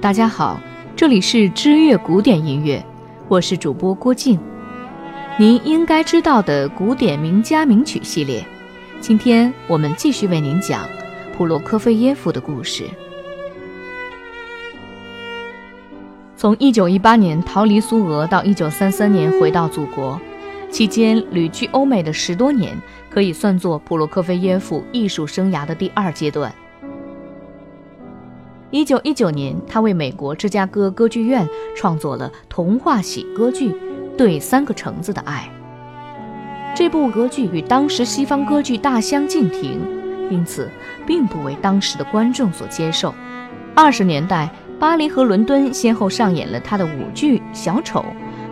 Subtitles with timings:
[0.00, 0.58] 大家好，
[0.96, 2.82] 这里是知乐古典音乐，
[3.28, 4.40] 我是主播郭静。
[5.38, 8.42] 您应该知道的古典名家名曲系列，
[8.98, 10.88] 今天我们继续为您讲
[11.36, 12.84] 普罗科菲耶夫的故事。
[16.34, 20.18] 从1918年逃离苏俄到1933年回到祖国，
[20.70, 22.74] 期间旅居欧美的十多年，
[23.10, 26.50] 可以算作普罗科菲耶夫艺术生涯的第二阶段。
[28.72, 33.70] 一九一九年，他为美国芝加哥歌剧院创作了童话喜歌剧
[34.16, 35.50] 《对三个橙子的爱》。
[36.76, 39.80] 这部歌剧与当时西方歌剧大相径庭，
[40.30, 40.70] 因此
[41.04, 43.12] 并不为当时的观众所接受。
[43.74, 44.48] 二十年代，
[44.78, 48.04] 巴黎和伦敦先后上演了他的舞剧《小丑》、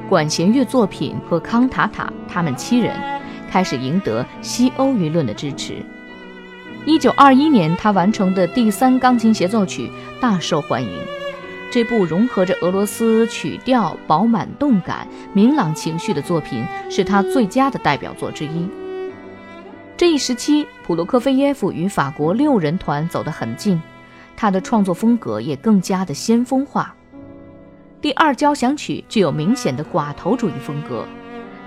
[0.09, 2.93] 管弦乐作品和《康塔塔》，他们七人
[3.49, 5.77] 开始赢得西欧舆论的支持。
[6.89, 10.91] 一九二一年，他完成的第三钢琴协奏曲大受欢迎。
[11.71, 18.67] 这部融合着俄罗斯曲调、饱满动感、明朗情绪的作品，是他最佳的代表作之一。
[19.99, 23.79] 这一时期，普罗科菲耶夫与法国六人团走得很近，
[24.35, 26.95] 他的创作风格也更加的先锋化。
[28.01, 31.05] 第二交响曲具有明显的寡头主义风格。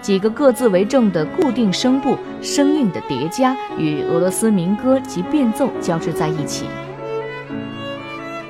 [0.02, 6.66] 几个各自为政的固定声部声韵的叠加，与俄罗斯民歌及变奏交织在一起。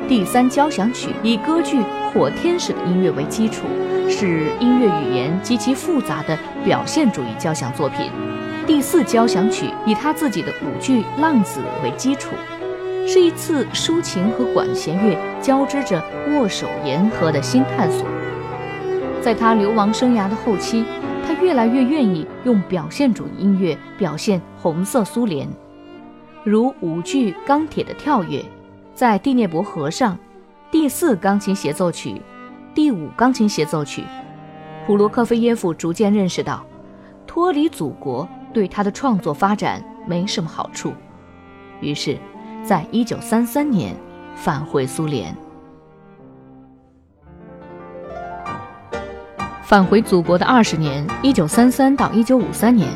[0.08, 1.80] 第三交响曲以歌剧
[2.14, 3.68] 《火天使》的音乐为基础，
[4.10, 8.10] 是音乐语言极其复杂的表现主义交响作品。
[8.66, 12.32] 第四交响曲以他自己的舞剧《浪子》为基础，
[13.06, 18.08] 是一次抒情和管弦乐交织着握手言和的新探索。
[19.22, 20.86] 在他流亡生涯的后期。
[21.26, 25.48] 他越来越愿意用表现主义音乐表现红色苏联，
[26.44, 28.40] 如舞剧《钢铁的跳跃》，
[28.94, 30.18] 在第聂伯河上，
[30.72, 32.22] 第四钢琴协奏曲，
[32.74, 34.04] 第五钢琴协奏曲，
[34.86, 36.66] 普罗科菲耶夫逐渐认识到，
[37.28, 40.94] 脱离祖国对他的创作发展没什么好处，
[41.82, 42.18] 于是，
[42.64, 43.96] 在一九三三年
[44.36, 45.36] 返回苏联。
[49.72, 52.90] 返回祖国的二十年，一九三三到一九五三年，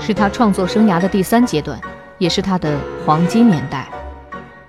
[0.00, 1.80] 是他创作生涯的第三阶段，
[2.18, 3.88] 也是他的黄金年代。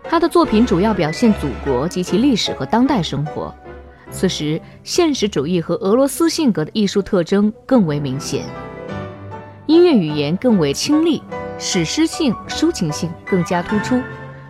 [0.04, 3.52] 他的作品主要表现祖国及其历史和当代生活。
[4.12, 8.46] 此时，现实主义和俄罗斯性格的艺术特征更为明显，
[9.66, 11.24] 音乐语言更为清丽，
[11.58, 14.00] 史诗性、抒情性更加突出，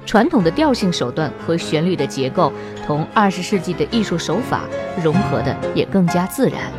[0.05, 2.51] 传统的调性手段和旋律的结构
[2.85, 4.63] 同二十世纪的艺术手法
[5.01, 6.69] 融合的也更加自然。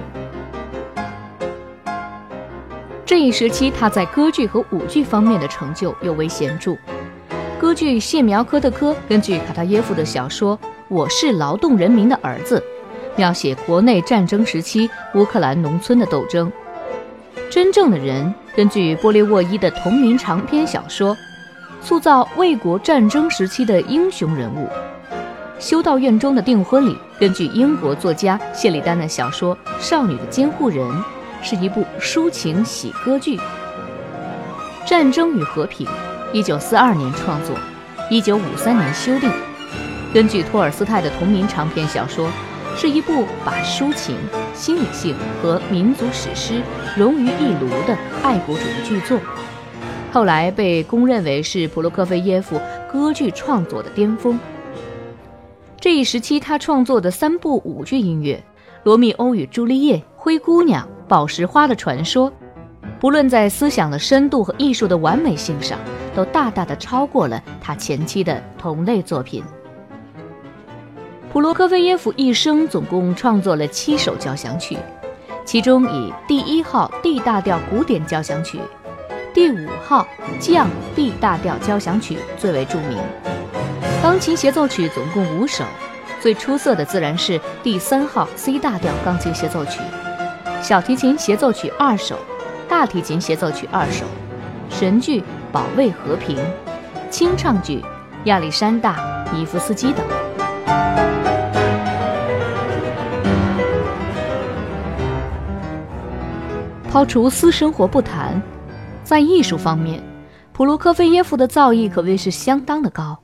[3.09, 6.77] 这一时期，他在歌剧和舞剧方面的成就尤为显著。
[7.59, 10.55] 歌剧《谢苗科特科》根据卡塔耶夫的小说
[10.89, 12.59] 《我是劳动人民的儿子》，
[13.17, 16.53] 描写国内战争时期乌克兰农村的斗争。
[17.49, 21.17] 《真正的人》根据波列沃伊的同名长篇小说，
[21.81, 24.67] 塑造卫国战争时期的英雄人物。
[25.59, 30.87] 《修道院中的订婚礼》根据英国作家谢里丹的小说《少女的监护人》。
[31.43, 33.37] 是一部抒情喜歌剧，
[34.87, 35.87] 《战争与和平》，
[36.33, 37.57] 一九四二年创作，
[38.11, 39.31] 一九五三年修订。
[40.13, 42.29] 根据托尔斯泰的同名长篇小说，
[42.77, 44.17] 是一部把抒情、
[44.55, 46.63] 心理性和民族史诗
[46.97, 49.19] 融于一炉的爱国主义巨作。
[50.11, 52.61] 后来被公认为是普罗科菲耶夫
[52.91, 54.39] 歌剧创作的巅峰。
[55.79, 58.35] 这一时期，他创作的三部舞剧音乐，
[58.83, 60.85] 《罗密欧与朱丽叶》《灰姑娘》。
[61.09, 62.31] 宝石花的传说，
[63.01, 65.79] 不论在思想的深度和艺术的完美性上，
[66.15, 69.43] 都大大的超过了他前期的同类作品。
[71.33, 74.77] 普罗科菲耶夫一生总共创作了七首交响曲，
[75.47, 78.59] 其中以第一号 D 大调古典交响曲、
[79.33, 80.07] 第五号
[80.39, 82.99] 降 B 大调交响曲最为著名。
[84.03, 85.65] 钢琴协奏曲总共五首，
[86.21, 89.81] 最出色的自然是第三号 C 大调钢琴协奏曲。
[90.61, 92.19] 小提琴协奏曲二首，
[92.69, 94.05] 大提琴协奏曲二首，
[94.69, 95.21] 神剧
[95.51, 96.37] 《保卫和平》，
[97.11, 97.81] 清唱剧
[98.25, 100.05] 《亚历山大·伊夫斯基》等。
[106.91, 108.41] 抛除私生活不谈，
[109.05, 110.03] 在艺术方面，
[110.53, 113.17] 普罗科菲耶夫的造诣可谓是相当的高。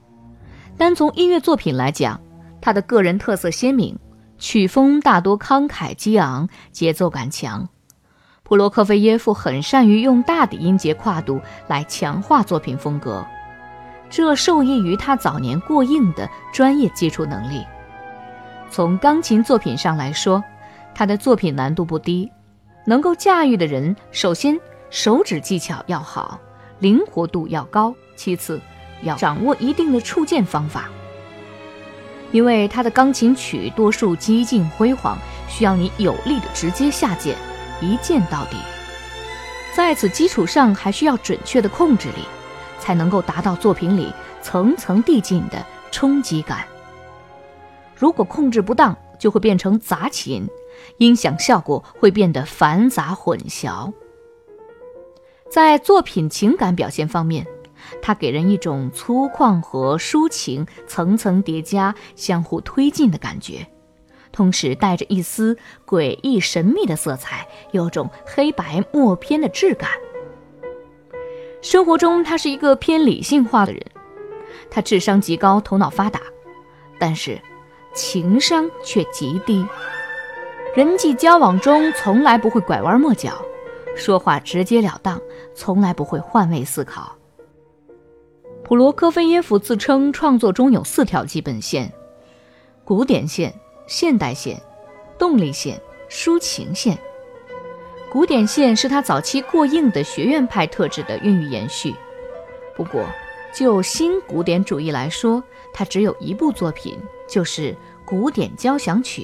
[0.79, 2.19] 单从音乐作品来讲，
[2.61, 3.99] 他的个人特色鲜明。
[4.44, 7.67] 曲风大多慷慨激昂，节奏感强。
[8.43, 13.25] 普罗科菲耶夫很善于用大的音节跨度来强化作品风格，
[14.11, 17.64] 这受益于他早年过硬的专业基础能力。
[18.70, 20.44] 从钢琴作品上来说，
[20.94, 22.31] 他的作品难度不低。
[22.85, 24.61] 能够驾驭的人，首先
[24.91, 26.38] 手指技巧要好，
[26.81, 28.61] 灵活度要高；其次，
[29.05, 30.91] 要掌握一定的触键方法。
[32.35, 35.17] 因为他的钢琴曲多数激进辉煌，
[35.49, 37.37] 需要你有力的直接下键，
[37.81, 38.57] 一键到底。
[39.73, 42.25] 在此基础上，还需要准确的控制力，
[42.81, 46.67] 才能够达到作品里层层递进的冲击感。
[47.95, 50.45] 如果控制不当，就会变成杂琴，
[50.99, 53.93] 音响效果会变得繁杂混淆。
[55.49, 57.47] 在作品情感表现方面，
[58.03, 63.67] 它给人一种粗犷和抒情层层叠加、相互推进的感觉，
[64.33, 69.91] 同时带着一丝诡异神秘的色彩，有种黑白默片的质感。
[71.63, 73.83] 生活中，他是一个偏理性化的人，
[74.71, 76.21] 他智商极高，头脑发达，
[76.99, 77.41] 但是
[77.95, 79.65] 情商却极低，
[80.77, 83.33] 人际交往中从来不会拐弯抹角，
[83.97, 85.19] 说话直截了当，
[85.55, 87.17] 从来不会换位思考。
[88.65, 91.93] 普罗科菲耶夫自称创作中有四条基本线：
[92.83, 93.55] 古典线、
[93.87, 94.59] 现代线、
[95.19, 95.79] 动力线、
[96.09, 96.99] 抒情线。
[98.11, 101.95] 古典线是他早期过硬的学院派特质的孕育延续。
[102.75, 103.05] 不过，
[103.53, 107.73] 就新古典主义来说，他只有一部作品，就是
[108.07, 109.23] 《古典交响曲》。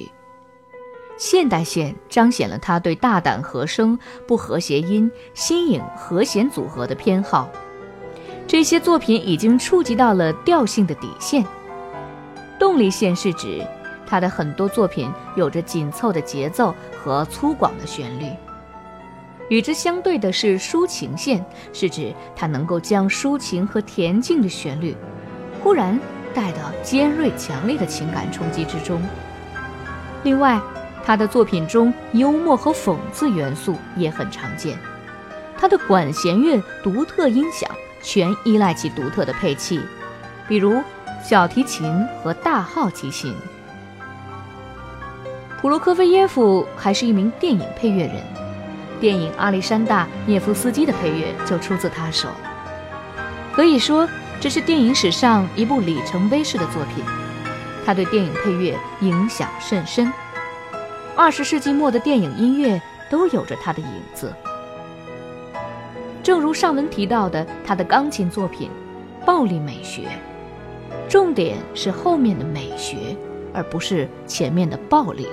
[1.17, 3.97] 现代线彰显了他对大胆和声、
[4.27, 7.49] 不和谐音、新颖和弦组合的偏好。
[8.51, 11.41] 这些作品已经触及到了调性的底线。
[12.59, 13.65] 动力线是指
[14.05, 18.25] 他的很多作品有着紧凑的节奏和粗犷的旋律。
[19.47, 24.97] 与之相对的是抒情线，是指他能够将抒情和恬静的旋律，
[25.63, 25.97] 忽然
[26.33, 29.01] 带到尖锐强烈的情感冲击之中。
[30.23, 30.59] 另外，
[31.05, 34.77] 他的作品中幽默和讽刺元素也很常见。
[35.57, 37.71] 他的管弦乐独特音响。
[38.01, 39.79] 全依赖其独特的配器，
[40.47, 40.81] 比如
[41.23, 43.35] 小提琴和大号提琴。
[45.61, 48.15] 普罗科菲耶夫还是一名电影配乐人，
[48.99, 52.29] 电影《阿历山大·涅夫斯基》的配乐就出自他手。
[53.53, 54.09] 可以说，
[54.39, 57.03] 这是电影史上一部里程碑式的作品。
[57.85, 60.11] 他对电影配乐影响甚深，
[61.15, 64.33] 二十世纪末的电影音乐都有着他的影子。
[66.23, 68.69] 正如上文提到的，他的钢琴作品
[69.25, 70.03] 《暴力美学》，
[71.09, 73.15] 重点是后面的美学，
[73.53, 75.27] 而不是前面的暴力。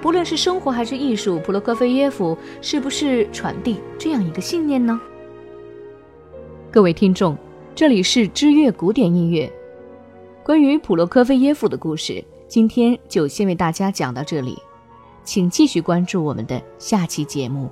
[0.00, 4.98] 不论是生活还是艺术，普罗科菲耶夫是不是传递这样一个信念呢？
[6.70, 7.36] 各位听众，
[7.74, 9.50] 这里是知乐古典音乐，
[10.42, 14.56] 关于普罗科菲耶夫的故事，今天就先为大家讲到这里，
[15.24, 17.70] 请继续关注我们的下期节目。